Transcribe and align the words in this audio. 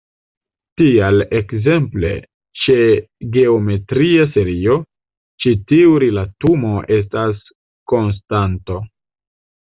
Tial, 0.81 1.23
ekzemple, 1.39 2.07
ĉe 2.61 2.77
geometria 3.35 4.25
serio, 4.37 4.77
ĉi 5.45 5.53
tiu 5.73 5.91
rilatumo 6.05 6.71
estas 6.97 7.45
konstanto. 7.93 8.79